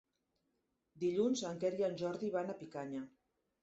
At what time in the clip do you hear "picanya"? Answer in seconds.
2.67-3.09